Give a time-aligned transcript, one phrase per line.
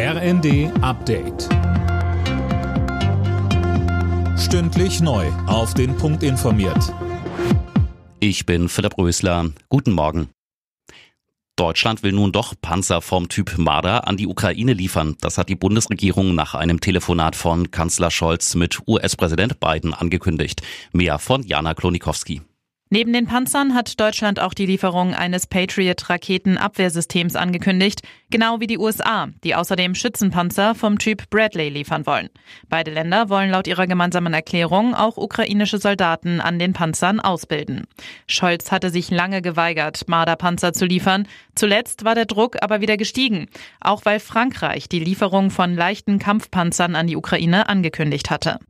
[0.00, 1.48] RND Update.
[4.38, 5.26] Stündlich neu.
[5.48, 6.94] Auf den Punkt informiert.
[8.20, 9.50] Ich bin Philipp Rösler.
[9.68, 10.28] Guten Morgen.
[11.56, 15.16] Deutschland will nun doch Panzer vom Typ Marder an die Ukraine liefern.
[15.20, 20.62] Das hat die Bundesregierung nach einem Telefonat von Kanzler Scholz mit US-Präsident Biden angekündigt.
[20.92, 22.42] Mehr von Jana Klonikowski.
[22.90, 28.00] Neben den Panzern hat Deutschland auch die Lieferung eines Patriot-Raketenabwehrsystems angekündigt,
[28.30, 32.30] genau wie die USA, die außerdem Schützenpanzer vom Typ Bradley liefern wollen.
[32.70, 37.86] Beide Länder wollen laut ihrer gemeinsamen Erklärung auch ukrainische Soldaten an den Panzern ausbilden.
[38.26, 41.28] Scholz hatte sich lange geweigert, Marder-Panzer zu liefern.
[41.54, 43.48] Zuletzt war der Druck aber wieder gestiegen,
[43.80, 48.60] auch weil Frankreich die Lieferung von leichten Kampfpanzern an die Ukraine angekündigt hatte.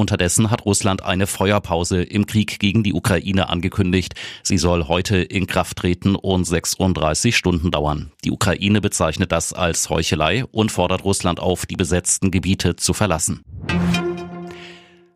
[0.00, 4.14] Unterdessen hat Russland eine Feuerpause im Krieg gegen die Ukraine angekündigt.
[4.42, 8.10] Sie soll heute in Kraft treten und 36 Stunden dauern.
[8.24, 13.44] Die Ukraine bezeichnet das als Heuchelei und fordert Russland auf, die besetzten Gebiete zu verlassen.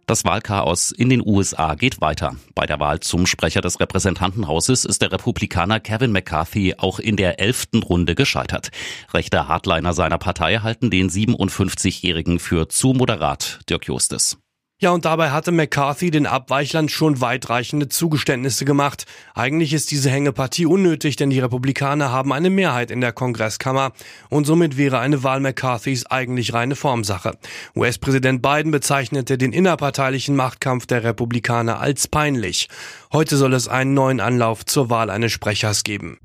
[0.06, 2.36] Das Wahlchaos in den USA geht weiter.
[2.55, 7.41] Bei der Wahl zum Sprecher des Repräsentantenhauses ist der Republikaner Kevin McCarthy auch in der
[7.41, 8.70] elften Runde gescheitert.
[9.14, 14.36] Rechte Hardliner seiner Partei halten den 57-Jährigen für zu moderat, Dirk Justes.
[14.80, 19.06] Ja, und dabei hatte McCarthy den Abweichlern schon weitreichende Zugeständnisse gemacht.
[19.33, 23.92] Eigentlich ist diese Hängepartie unnötig, denn die Republikaner haben eine Mehrheit in der Kongresskammer
[24.30, 27.39] und somit wäre eine Wahl McCarthys eigentlich reine Formsache.
[27.77, 32.69] US-Präsident Biden bezeichnete den innerparteilichen Machtkampf der Republikaner als peinlich.
[33.12, 36.19] Heute soll es einen neuen Anlauf zur Wahl eines Sprechers geben.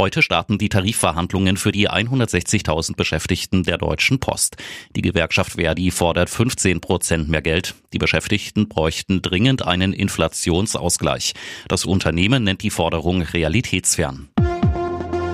[0.00, 4.56] Heute starten die Tarifverhandlungen für die 160.000 Beschäftigten der Deutschen Post.
[4.96, 7.74] Die Gewerkschaft Verdi fordert 15 Prozent mehr Geld.
[7.92, 11.34] Die Beschäftigten bräuchten dringend einen Inflationsausgleich.
[11.68, 14.30] Das Unternehmen nennt die Forderung realitätsfern.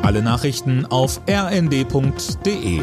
[0.02, 2.80] Alle Nachrichten auf rnd.de